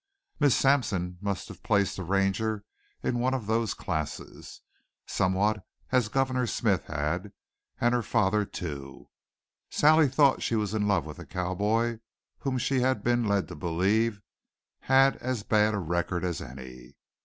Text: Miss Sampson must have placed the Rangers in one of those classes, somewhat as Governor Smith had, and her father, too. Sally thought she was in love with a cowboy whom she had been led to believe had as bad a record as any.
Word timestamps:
Miss 0.39 0.55
Sampson 0.55 1.19
must 1.21 1.47
have 1.49 1.61
placed 1.61 1.95
the 1.95 2.03
Rangers 2.03 2.61
in 3.03 3.19
one 3.19 3.35
of 3.35 3.45
those 3.45 3.75
classes, 3.75 4.61
somewhat 5.05 5.63
as 5.91 6.07
Governor 6.07 6.47
Smith 6.47 6.85
had, 6.85 7.31
and 7.79 7.93
her 7.93 8.01
father, 8.01 8.43
too. 8.43 9.09
Sally 9.69 10.07
thought 10.07 10.41
she 10.41 10.55
was 10.55 10.73
in 10.73 10.87
love 10.87 11.05
with 11.05 11.19
a 11.19 11.25
cowboy 11.27 11.99
whom 12.39 12.57
she 12.57 12.79
had 12.79 13.03
been 13.03 13.27
led 13.27 13.47
to 13.49 13.55
believe 13.55 14.19
had 14.79 15.17
as 15.17 15.43
bad 15.43 15.75
a 15.75 15.77
record 15.77 16.23
as 16.25 16.41
any. 16.41 16.95